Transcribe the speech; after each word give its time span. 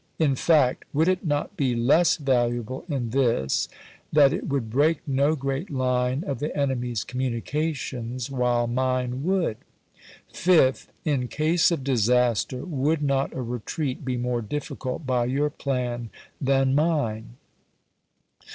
In 0.17 0.33
fact, 0.33 0.85
would 0.93 1.07
it 1.07 1.27
not 1.27 1.55
be 1.55 1.75
less 1.75 2.17
valuable 2.17 2.85
in 2.89 3.11
this, 3.11 3.67
^^e^ais^o' 3.67 4.13
that 4.13 4.33
it 4.33 4.47
would 4.49 4.71
break 4.71 5.07
no 5.07 5.35
great 5.35 5.69
line 5.69 6.23
of 6.25 6.39
the 6.39 6.49
enemy's 6.57 7.03
com 7.03 7.21
^Xm^^' 7.21 7.31
munications, 7.43 8.31
while 8.31 8.65
mine 8.65 9.23
would? 9.23 9.57
J^; 9.57 9.57
% 9.57 9.57
vol 9.57 9.57
V,, 9.59 10.21
Fifth. 10.33 10.91
In 11.05 11.27
case 11.27 11.69
of 11.69 11.83
disaster, 11.83 12.65
would 12.65 13.03
not 13.03 13.31
a 13.33 13.43
retreat 13.43 14.03
be 14.03 14.17
more 14.17 14.41
p. 14.41 14.47
713. 14.47 14.57
difficult 14.59 15.05
by 15.05 15.25
your 15.25 15.51
plan 15.51 16.09
than 16.41 16.73
mine 16.73 17.37